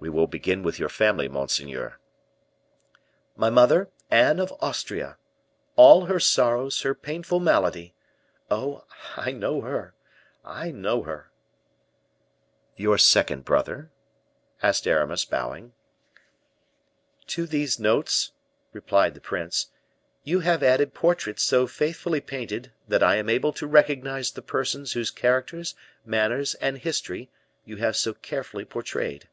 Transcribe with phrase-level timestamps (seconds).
[0.00, 2.00] "We will begin with your family, monseigneur."
[3.36, 5.18] "My mother, Anne of Austria!
[5.76, 7.94] all her sorrows, her painful malady.
[8.50, 8.86] Oh!
[9.16, 9.94] I know her
[10.44, 11.30] I know her."
[12.76, 13.92] "Your second brother?"
[14.64, 15.74] asked Aramis, bowing.
[17.28, 18.32] "To these notes,"
[18.72, 19.68] replied the prince,
[20.24, 24.94] "you have added portraits so faithfully painted, that I am able to recognize the persons
[24.94, 27.30] whose characters, manners, and history
[27.64, 29.28] you have so carefully portrayed.